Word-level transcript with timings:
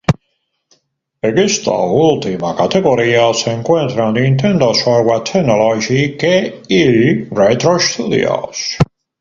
En 1.21 1.37
esta 1.37 1.75
última 1.79 2.55
categoría 2.55 3.31
se 3.35 3.51
encuentran 3.51 4.15
Nintendo 4.15 4.73
Software 4.73 5.23
Technology, 5.23 6.15
iQue 6.17 6.61
y 6.69 7.23
Retro 7.25 7.77
Studios. 7.77 8.77